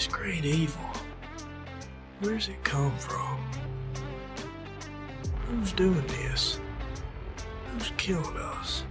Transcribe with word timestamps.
This 0.00 0.06
great 0.06 0.46
evil. 0.46 0.90
Where's 2.20 2.48
it 2.48 2.64
come 2.64 2.96
from? 2.96 3.38
Who's 5.44 5.74
doing 5.74 6.06
this? 6.06 6.58
Who's 7.66 7.92
killing 7.98 8.34
us? 8.38 8.84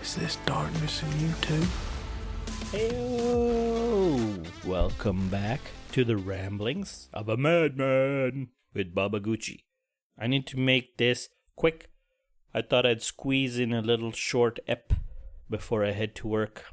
Is 0.00 0.14
this 0.14 0.38
darkness 0.46 1.02
in 1.02 1.20
you 1.20 1.34
too? 1.42 1.66
Heyo! 2.70 4.64
Welcome 4.64 5.28
back 5.28 5.60
to 5.92 6.02
the 6.02 6.16
ramblings 6.16 7.10
of 7.12 7.28
a 7.28 7.36
madman 7.36 8.48
with 8.72 8.94
Baba 8.94 9.20
Gucci. 9.20 9.64
I 10.18 10.28
need 10.28 10.46
to 10.46 10.58
make 10.58 10.96
this 10.96 11.28
quick. 11.56 11.90
I 12.54 12.62
thought 12.62 12.86
I'd 12.86 13.02
squeeze 13.02 13.58
in 13.58 13.74
a 13.74 13.82
little 13.82 14.12
short 14.12 14.60
ep 14.66 14.94
before 15.50 15.84
I 15.84 15.90
head 15.90 16.14
to 16.14 16.26
work. 16.26 16.72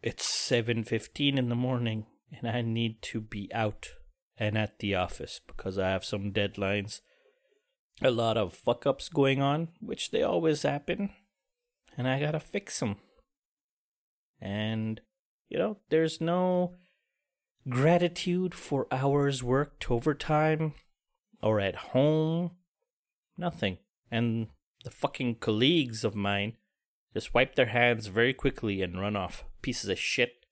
It's 0.00 0.24
7:15 0.24 1.36
in 1.36 1.48
the 1.48 1.56
morning 1.56 2.06
and 2.32 2.48
I 2.48 2.62
need 2.62 3.02
to 3.02 3.20
be 3.20 3.50
out 3.52 3.90
and 4.36 4.56
at 4.56 4.78
the 4.78 4.94
office 4.94 5.40
because 5.46 5.78
I 5.78 5.90
have 5.90 6.04
some 6.04 6.32
deadlines. 6.32 7.00
A 8.02 8.10
lot 8.10 8.36
of 8.36 8.54
fuck 8.54 8.86
ups 8.86 9.08
going 9.08 9.42
on, 9.42 9.68
which 9.80 10.10
they 10.10 10.22
always 10.22 10.62
happen, 10.62 11.10
and 11.96 12.08
I 12.08 12.18
got 12.20 12.32
to 12.32 12.40
fix 12.40 12.80
them. 12.80 12.96
And 14.40 15.00
you 15.50 15.58
know, 15.58 15.78
there's 15.90 16.20
no 16.20 16.76
gratitude 17.68 18.54
for 18.54 18.86
hours 18.90 19.42
worked 19.42 19.90
overtime 19.90 20.74
or 21.42 21.60
at 21.60 21.76
home. 21.76 22.52
Nothing. 23.36 23.78
And 24.10 24.48
the 24.84 24.90
fucking 24.90 25.36
colleagues 25.36 26.04
of 26.04 26.14
mine 26.14 26.54
just 27.12 27.34
wipe 27.34 27.54
their 27.56 27.66
hands 27.66 28.06
very 28.06 28.32
quickly 28.32 28.80
and 28.80 29.00
run 29.00 29.16
off. 29.16 29.44
Pieces 29.60 29.90
of 29.90 29.98
shit. 29.98 30.46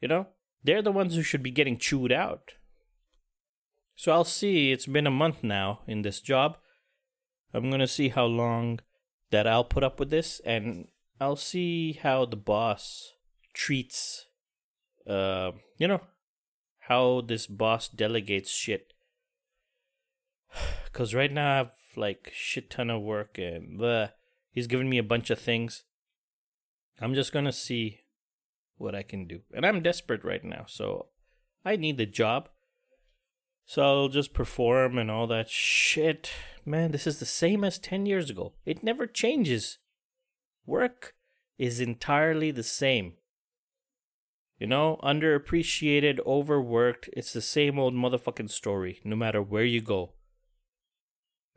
You 0.00 0.08
know? 0.08 0.26
They're 0.62 0.82
the 0.82 0.92
ones 0.92 1.14
who 1.14 1.22
should 1.22 1.42
be 1.42 1.50
getting 1.50 1.78
chewed 1.78 2.12
out. 2.12 2.52
So 3.96 4.12
I'll 4.12 4.24
see. 4.24 4.72
It's 4.72 4.86
been 4.86 5.06
a 5.06 5.10
month 5.10 5.42
now 5.42 5.80
in 5.86 6.02
this 6.02 6.20
job. 6.20 6.56
I'm 7.52 7.68
going 7.68 7.80
to 7.80 7.88
see 7.88 8.10
how 8.10 8.26
long 8.26 8.80
that 9.30 9.46
I'll 9.46 9.64
put 9.64 9.84
up 9.84 9.98
with 9.98 10.10
this 10.10 10.40
and 10.44 10.88
I'll 11.20 11.36
see 11.36 11.94
how 11.94 12.24
the 12.24 12.36
boss 12.36 13.14
treats 13.52 14.26
uh 15.06 15.50
you 15.76 15.88
know 15.88 16.00
how 16.80 17.20
this 17.20 17.46
boss 17.46 17.88
delegates 17.88 18.50
shit 18.50 18.92
cuz 20.92 21.14
right 21.14 21.32
now 21.32 21.52
I 21.52 21.56
have 21.56 21.72
like 21.96 22.32
shit 22.34 22.70
ton 22.70 22.90
of 22.90 23.02
work 23.02 23.38
and 23.38 23.78
bleh, 23.78 24.12
he's 24.50 24.66
giving 24.66 24.88
me 24.88 24.98
a 24.98 25.02
bunch 25.02 25.30
of 25.30 25.38
things 25.38 25.84
I'm 27.00 27.14
just 27.14 27.32
going 27.32 27.46
to 27.46 27.52
see 27.52 28.00
what 28.80 28.94
I 28.94 29.02
can 29.02 29.26
do 29.26 29.40
and 29.52 29.64
I'm 29.64 29.82
desperate 29.82 30.24
right 30.24 30.44
now 30.44 30.64
so 30.66 31.06
I 31.64 31.76
need 31.76 31.98
the 31.98 32.06
job 32.06 32.48
so 33.64 33.82
I'll 33.82 34.08
just 34.08 34.32
perform 34.32 34.98
and 34.98 35.10
all 35.10 35.26
that 35.28 35.48
shit 35.50 36.32
man 36.64 36.92
this 36.92 37.06
is 37.06 37.18
the 37.18 37.26
same 37.26 37.64
as 37.64 37.78
10 37.78 38.06
years 38.06 38.30
ago 38.30 38.54
it 38.64 38.82
never 38.82 39.06
changes 39.06 39.78
work 40.66 41.14
is 41.58 41.80
entirely 41.80 42.50
the 42.50 42.62
same 42.62 43.14
you 44.60 44.66
know, 44.66 45.00
underappreciated, 45.02 46.20
overworked. 46.26 47.08
It's 47.14 47.32
the 47.32 47.40
same 47.40 47.78
old 47.78 47.94
motherfucking 47.94 48.50
story, 48.50 49.00
no 49.02 49.16
matter 49.16 49.42
where 49.42 49.64
you 49.64 49.80
go. 49.80 50.12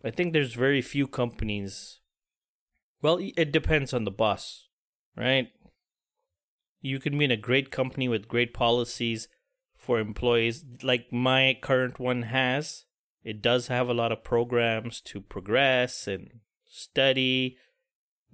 I 0.03 0.09
think 0.09 0.31
there's 0.31 0.53
very 0.53 0.81
few 0.81 1.05
companies. 1.07 1.99
Well, 3.01 3.19
it 3.19 3.51
depends 3.51 3.93
on 3.93 4.05
the 4.05 4.11
boss, 4.11 4.69
right? 5.17 5.49
You 6.83 6.99
can 6.99 7.17
be 7.17 7.23
in 7.23 7.31
a 7.31 7.37
great 7.37 7.71
company 7.71 8.09
with 8.09 8.27
great 8.27 8.53
policies 8.53 9.29
for 9.77 9.99
employees, 9.99 10.65
like 10.83 11.13
my 11.13 11.57
current 11.61 11.97
one 11.97 12.23
has. 12.23 12.83
It 13.23 13.41
does 13.41 13.67
have 13.67 13.87
a 13.87 13.93
lot 13.93 14.11
of 14.11 14.25
programs 14.25 14.99
to 15.01 15.21
progress 15.21 16.07
and 16.09 16.41
study, 16.67 17.57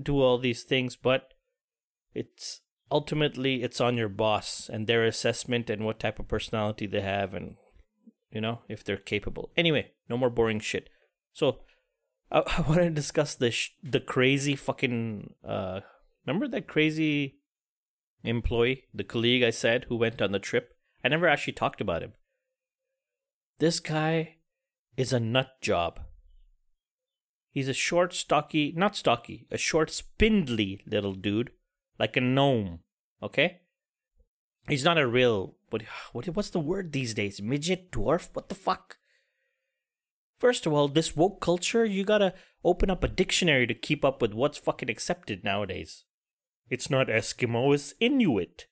do 0.02 0.20
all 0.20 0.40
these 0.40 0.64
things, 0.64 0.96
but 0.96 1.36
it's 2.16 2.62
ultimately 2.92 3.62
it's 3.62 3.80
on 3.80 3.98
your 3.98 4.10
boss 4.10 4.68
and 4.74 4.88
their 4.88 5.06
assessment 5.06 5.70
and 5.70 5.86
what 5.86 6.00
type 6.00 6.18
of 6.20 6.28
personality 6.28 6.88
they 6.88 7.02
have 7.02 7.36
and 7.36 7.56
you 8.32 8.42
know 8.42 8.62
if 8.68 8.84
they're 8.84 8.98
capable 8.98 9.52
anyway 9.56 9.92
no 10.10 10.18
more 10.18 10.32
boring 10.32 10.60
shit 10.60 10.90
so 11.32 11.60
i, 12.32 12.40
I 12.40 12.62
want 12.62 12.80
to 12.82 12.90
discuss 12.90 13.36
the 13.36 13.52
sh- 13.52 13.76
the 13.84 14.00
crazy 14.00 14.56
fucking 14.56 15.36
uh 15.48 15.82
remember 16.26 16.48
that 16.48 16.68
crazy 16.68 17.39
employee 18.24 18.84
the 18.94 19.04
colleague 19.04 19.44
i 19.44 19.50
said 19.50 19.86
who 19.88 19.96
went 19.96 20.22
on 20.22 20.32
the 20.32 20.40
trip 20.40 20.74
i 21.04 21.08
never 21.08 21.28
actually 21.28 21.54
talked 21.54 21.82
about 21.82 22.02
him 22.02 22.14
this 23.60 23.80
guy 23.80 24.36
is 24.98 25.14
a 25.14 25.20
nut 25.20 25.62
job 25.62 26.02
he's 27.52 27.70
a 27.70 27.74
short 27.74 28.14
stocky 28.14 28.74
not 28.76 28.96
stocky 28.96 29.48
a 29.52 29.58
short 29.58 29.90
spindly 29.90 30.82
little 30.86 31.14
dude 31.14 31.52
like 32.00 32.16
a 32.16 32.22
gnome. 32.22 32.80
Okay, 33.22 33.60
he's 34.70 34.86
not 34.86 34.98
a 34.98 35.06
real 35.06 35.58
what 35.70 35.84
what 36.14 36.26
what's 36.28 36.50
the 36.50 36.60
word 36.60 36.94
these 36.94 37.14
days? 37.14 37.42
Midget, 37.42 37.92
dwarf? 37.92 38.30
What 38.34 38.48
the 38.48 38.56
fuck? 38.56 38.98
First 40.40 40.66
of 40.66 40.72
all, 40.72 40.88
this 40.88 41.18
woke 41.18 41.42
culture, 41.42 41.84
you 41.84 42.06
gotta 42.06 42.34
open 42.64 42.90
up 42.90 43.04
a 43.04 43.10
dictionary 43.10 43.68
to 43.68 43.74
keep 43.74 44.06
up 44.06 44.22
with 44.22 44.34
what's 44.34 44.58
fucking 44.58 44.90
accepted 44.90 45.44
nowadays. 45.44 46.06
It's 46.70 46.90
not 46.90 47.08
Eskimo, 47.08 47.74
it's 47.74 47.94
Inuit. 48.00 48.68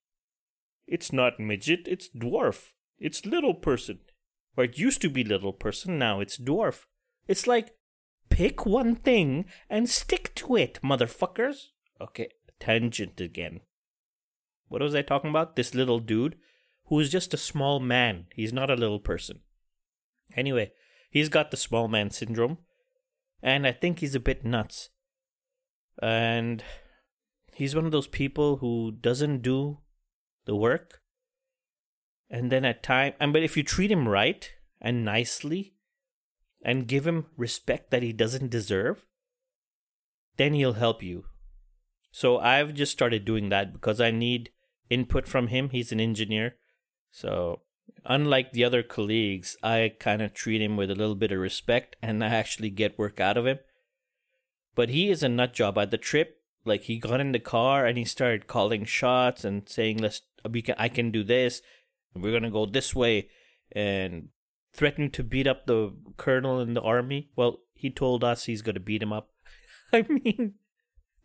It's 0.87 1.11
not 1.11 1.39
midget, 1.39 1.87
it's 1.87 2.09
dwarf. 2.09 2.73
It's 2.99 3.25
little 3.25 3.53
person. 3.53 3.99
Or 4.55 4.63
it 4.65 4.77
used 4.77 5.01
to 5.01 5.09
be 5.09 5.23
little 5.23 5.53
person, 5.53 5.99
now 5.99 6.19
it's 6.19 6.37
dwarf. 6.37 6.85
It's 7.27 7.47
like, 7.47 7.75
pick 8.29 8.65
one 8.65 8.95
thing 8.95 9.45
and 9.69 9.89
stick 9.89 10.33
to 10.35 10.55
it, 10.55 10.79
motherfuckers. 10.83 11.67
Okay, 11.99 12.29
tangent 12.59 13.19
again. 13.19 13.61
What 14.67 14.81
was 14.81 14.95
I 14.95 15.01
talking 15.01 15.29
about? 15.29 15.55
This 15.55 15.73
little 15.73 15.99
dude 15.99 16.37
who 16.85 16.99
is 16.99 17.09
just 17.09 17.33
a 17.33 17.37
small 17.37 17.79
man. 17.79 18.25
He's 18.33 18.53
not 18.53 18.69
a 18.69 18.75
little 18.75 18.99
person. 18.99 19.41
Anyway, 20.35 20.71
he's 21.09 21.29
got 21.29 21.51
the 21.51 21.57
small 21.57 21.87
man 21.87 22.11
syndrome, 22.11 22.59
and 23.41 23.65
I 23.65 23.71
think 23.71 23.99
he's 23.99 24.15
a 24.15 24.19
bit 24.19 24.45
nuts. 24.45 24.89
And 26.01 26.63
he's 27.57 27.75
one 27.75 27.85
of 27.85 27.91
those 27.91 28.07
people 28.07 28.57
who 28.57 28.91
doesn't 28.91 29.41
do 29.41 29.79
the 30.45 30.55
work. 30.55 31.01
And 32.29 32.51
then 32.51 32.65
at 32.65 32.83
time, 32.83 33.13
and 33.19 33.33
but 33.33 33.43
if 33.43 33.57
you 33.57 33.63
treat 33.63 33.91
him 33.91 34.07
right 34.07 34.49
and 34.79 35.03
nicely, 35.03 35.73
and 36.63 36.87
give 36.87 37.05
him 37.05 37.27
respect 37.37 37.91
that 37.91 38.03
he 38.03 38.11
doesn't 38.11 38.49
deserve, 38.49 39.05
then 40.37 40.53
he'll 40.53 40.73
help 40.73 41.03
you 41.03 41.25
so 42.17 42.39
I've 42.39 42.73
just 42.73 42.91
started 42.91 43.25
doing 43.25 43.49
that 43.49 43.73
because 43.73 44.01
I 44.01 44.09
need 44.09 44.49
input 44.89 45.27
from 45.27 45.49
him. 45.49 45.69
He's 45.69 45.91
an 45.91 45.99
engineer. 45.99 46.55
So 47.11 47.61
unlike 48.05 48.53
the 48.53 48.63
other 48.63 48.81
colleagues, 48.81 49.55
I 49.61 49.93
kind 49.99 50.23
of 50.23 50.33
treat 50.33 50.59
him 50.59 50.77
with 50.77 50.89
a 50.89 50.95
little 50.95 51.13
bit 51.13 51.31
of 51.31 51.37
respect 51.37 51.95
and 52.01 52.23
I 52.23 52.29
actually 52.29 52.71
get 52.71 52.97
work 52.97 53.19
out 53.19 53.37
of 53.37 53.45
him. 53.45 53.59
But 54.73 54.89
he 54.89 55.11
is 55.11 55.21
a 55.21 55.29
nut 55.29 55.53
job 55.53 55.77
at 55.77 55.91
the 55.91 55.97
trip. 55.99 56.36
Like 56.67 56.83
he 56.83 56.99
got 56.99 57.21
in 57.21 57.31
the 57.31 57.39
car 57.39 57.85
and 57.85 57.97
he 57.97 58.05
started 58.05 58.47
calling 58.47 58.85
shots 58.85 59.43
and 59.43 59.67
saying, 59.67 59.99
"Let's, 59.99 60.21
we 60.49 60.61
can, 60.61 60.75
I 60.77 60.89
can 60.89 61.11
do 61.11 61.23
this. 61.23 61.61
We're 62.13 62.33
gonna 62.33 62.51
go 62.51 62.65
this 62.65 62.93
way," 62.93 63.29
and 63.71 64.29
threatened 64.73 65.13
to 65.13 65.23
beat 65.23 65.47
up 65.47 65.65
the 65.65 65.93
colonel 66.17 66.59
in 66.59 66.73
the 66.73 66.81
army. 66.81 67.29
Well, 67.35 67.59
he 67.73 67.89
told 67.89 68.23
us 68.23 68.45
he's 68.45 68.61
gonna 68.61 68.79
beat 68.79 69.01
him 69.01 69.13
up. 69.13 69.29
I 69.93 70.05
mean, 70.07 70.55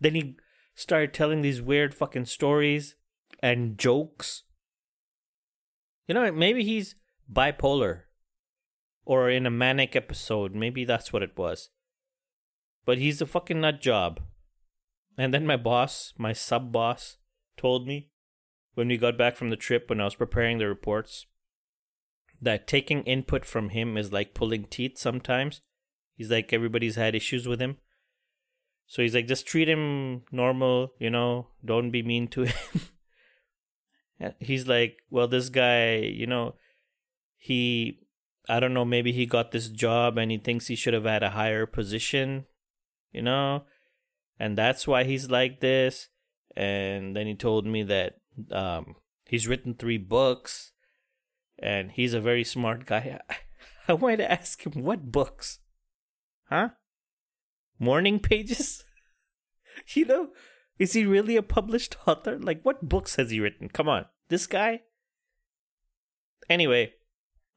then 0.00 0.14
he 0.14 0.36
started 0.75 1.12
telling 1.12 1.42
these 1.42 1.60
weird 1.60 1.94
fucking 1.94 2.26
stories 2.26 2.94
and 3.42 3.78
jokes. 3.78 4.44
You 6.06 6.15
know, 6.15 6.30
maybe 6.33 6.65
he's 6.65 6.95
bipolar 7.33 8.03
or 9.04 9.30
in 9.30 9.47
a 9.47 9.50
manic 9.50 9.97
episode. 9.97 10.54
Maybe 10.54 10.84
that's 10.84 11.12
what 11.12 11.22
it 11.22 11.36
was. 11.36 11.71
But 12.84 12.98
he's 12.98 13.21
a 13.21 13.27
fucking 13.27 13.60
nut 13.60 13.80
job. 13.80 14.21
And 15.18 15.32
then 15.32 15.47
my 15.47 15.56
boss, 15.56 16.14
my 16.16 16.32
sub 16.32 16.72
boss, 16.72 17.18
told 17.56 17.86
me 17.86 18.09
when 18.74 18.88
we 18.88 18.97
got 18.97 19.18
back 19.18 19.36
from 19.36 19.50
the 19.50 19.56
trip 19.56 19.88
when 19.88 20.00
I 20.00 20.04
was 20.04 20.14
preparing 20.14 20.59
the 20.59 20.66
reports 20.66 21.26
that 22.41 22.66
taking 22.66 23.03
input 23.04 23.44
from 23.44 23.68
him 23.68 23.97
is 23.97 24.12
like 24.12 24.34
pulling 24.34 24.64
teeth 24.64 24.98
sometimes. 24.98 25.60
He's 26.14 26.30
like 26.30 26.53
everybody's 26.53 26.97
had 26.97 27.14
issues 27.14 27.47
with 27.47 27.60
him. 27.60 27.76
So 28.86 29.00
he's 29.00 29.14
like, 29.14 29.26
just 29.26 29.47
treat 29.47 29.68
him 29.68 30.22
normal, 30.32 30.92
you 30.98 31.09
know, 31.09 31.48
don't 31.64 31.91
be 31.91 32.03
mean 32.03 32.28
to 32.28 32.42
him. 34.18 34.32
he's 34.38 34.66
like, 34.66 34.98
well, 35.09 35.28
this 35.28 35.48
guy, 35.48 35.97
you 35.97 36.26
know, 36.26 36.56
he, 37.38 38.00
I 38.48 38.60
don't 38.60 38.74
know, 38.74 38.84
maybe 38.84 39.12
he 39.12 39.24
got 39.24 39.53
this 39.53 39.68
job 39.68 40.18
and 40.18 40.30
he 40.30 40.38
thinks 40.38 40.66
he 40.66 40.74
should 40.74 40.94
have 40.94 41.04
had 41.04 41.22
a 41.22 41.30
higher 41.30 41.64
position, 41.64 42.47
you 43.12 43.22
know, 43.22 43.64
and 44.39 44.57
that's 44.57 44.87
why 44.87 45.05
he's 45.05 45.31
like 45.31 45.61
this. 45.61 46.09
And 46.57 47.17
then 47.17 47.27
he 47.27 47.34
told 47.34 47.67
me 47.67 47.83
that 47.84 48.17
um, 48.51 48.97
he's 49.27 49.49
written 49.49 49.75
three 49.75 49.99
books 49.99 50.73
and 51.59 51.91
he's 51.93 52.15
a 52.15 52.21
very 52.21 52.45
smart 52.45 52.87
guy. 52.87 53.19
I, 53.29 53.37
I 53.89 53.95
wanted 53.95 54.19
to 54.19 54.31
ask 54.31 54.65
him 54.65 54.83
what 54.83 55.11
books, 55.11 55.59
huh? 56.49 56.71
Morning 57.79 58.19
pages. 58.21 58.84
you 59.95 60.05
know, 60.05 60.29
is 60.79 60.93
he 60.93 61.05
really 61.05 61.37
a 61.37 61.43
published 61.43 61.97
author? 62.07 62.39
Like, 62.39 62.63
what 62.63 62.89
books 62.89 63.17
has 63.17 63.31
he 63.31 63.41
written? 63.41 63.69
Come 63.69 63.89
on, 63.89 64.07
this 64.29 64.47
guy. 64.47 64.83
Anyway, 66.49 66.93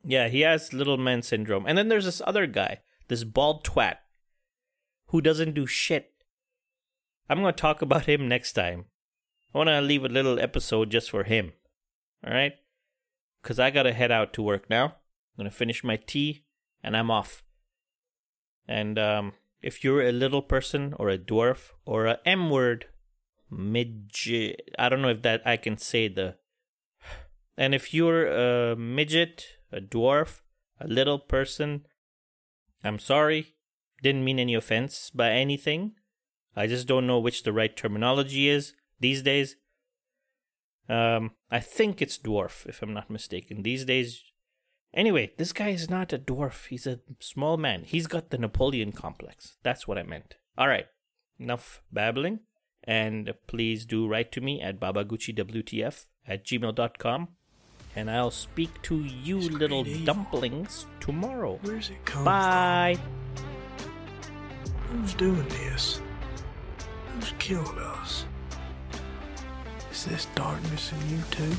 yeah, 0.04 0.28
he 0.28 0.42
has 0.42 0.74
little 0.74 0.98
man 0.98 1.22
syndrome, 1.22 1.66
and 1.68 1.78
then 1.78 1.90
there's 1.90 2.06
this 2.06 2.22
other 2.26 2.48
guy, 2.48 2.82
this 3.08 3.24
bald 3.24 3.64
twat, 3.64 3.98
who 5.08 5.22
doesn't 5.22 5.54
do 5.54 5.66
shit. 5.66 6.12
I'm 7.30 7.40
gonna 7.40 7.54
talk 7.54 7.82
about 7.82 8.06
him 8.06 8.28
next 8.28 8.54
time. 8.54 8.86
I 9.56 9.58
want 9.58 9.70
to 9.70 9.80
leave 9.80 10.04
a 10.04 10.10
little 10.10 10.38
episode 10.38 10.90
just 10.90 11.10
for 11.10 11.24
him. 11.24 11.54
All 12.28 12.34
right? 12.34 12.56
Because 13.42 13.58
I 13.58 13.72
got 13.72 13.84
to 13.84 13.94
head 13.94 14.12
out 14.12 14.34
to 14.34 14.42
work 14.42 14.70
now. 14.70 14.86
I'm 14.86 15.38
going 15.38 15.50
to 15.50 15.56
finish 15.56 15.82
my 15.82 15.96
tea 15.96 16.44
and 16.84 16.98
I'm 16.98 17.10
off. 17.10 17.42
And 18.68 19.00
um, 19.00 19.32
if 19.62 19.82
you're 19.82 20.02
a 20.02 20.12
little 20.12 20.42
person 20.42 20.94
or 21.00 21.08
a 21.08 21.18
dwarf 21.18 21.72
or 21.86 22.06
a 22.06 22.20
M 22.26 22.50
word, 22.50 22.88
midget, 23.50 24.72
I 24.78 24.90
don't 24.90 25.02
know 25.02 25.08
if 25.08 25.22
that 25.22 25.42
I 25.46 25.56
can 25.56 25.78
say 25.78 26.10
the. 26.10 26.36
And 27.58 27.74
if 27.74 27.94
you're 27.94 28.28
a 28.28 28.76
midget, 28.76 29.46
a 29.72 29.80
dwarf, 29.80 30.42
a 30.82 30.88
little 30.90 31.20
person, 31.20 31.86
I'm 32.84 33.00
sorry. 33.00 33.56
Didn't 34.04 34.26
mean 34.26 34.40
any 34.40 34.54
offense 34.54 35.12
by 35.16 35.32
anything. 35.32 35.94
I 36.56 36.68
just 36.68 36.88
don't 36.88 37.08
know 37.08 37.20
which 37.20 37.44
the 37.44 37.54
right 37.54 37.76
terminology 37.76 38.50
is 38.50 38.74
these 39.00 39.22
days. 39.22 39.56
Um, 40.88 41.32
I 41.52 41.60
think 41.60 42.02
it's 42.02 42.18
dwarf, 42.18 42.66
if 42.68 42.82
I'm 42.82 42.94
not 42.94 43.10
mistaken. 43.10 43.64
These 43.64 43.86
days, 43.86 44.24
anyway, 44.94 45.34
this 45.38 45.52
guy 45.52 45.70
is 45.70 45.90
not 45.90 46.14
a 46.14 46.20
dwarf. 46.20 46.68
He's 46.68 46.86
a 46.88 47.00
small 47.20 47.58
man. 47.58 47.84
He's 47.84 48.08
got 48.08 48.30
the 48.30 48.38
Napoleon 48.38 48.92
complex. 48.92 49.58
That's 49.64 49.88
what 49.88 49.98
I 49.98 50.04
meant. 50.04 50.36
All 50.58 50.68
right, 50.68 50.86
enough 51.40 51.82
babbling. 51.92 52.40
And 52.84 53.34
please 53.48 53.86
do 53.86 54.08
write 54.08 54.32
to 54.34 54.42
me 54.42 54.62
at 54.62 54.80
babaguchiwtf 54.80 56.06
at 56.28 56.46
gmail.com. 56.46 57.30
And 57.96 58.12
I'll 58.12 58.30
speak 58.32 58.82
to 58.84 58.98
you 59.04 59.38
It's 59.40 59.50
little 59.50 59.84
dumplings 60.04 60.86
tomorrow. 61.00 61.58
Where's 61.64 61.90
it 61.90 62.04
come 62.06 62.26
Bye. 62.26 63.00
from? 63.36 65.02
Who's 65.02 65.14
doing 65.14 65.48
this? 65.48 66.00
Who's 67.16 67.34
killed 67.40 67.78
us? 67.78 68.26
Is 69.90 70.04
this 70.04 70.28
darkness 70.36 70.92
in 70.92 71.10
you 71.10 71.24
too? 71.32 71.56